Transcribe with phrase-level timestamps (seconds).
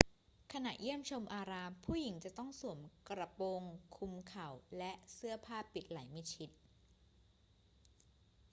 [0.53, 3.61] ขณะเยี่ยมชมอาราม ผู้หญิงจะต้องสวมกระโปรง
[3.95, 6.49] คลุมเข่า และเสื้อผ้าปิดไหล่มิดชิด